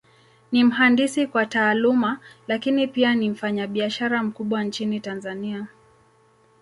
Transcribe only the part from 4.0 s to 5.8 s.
mkubwa Nchini Tanzania.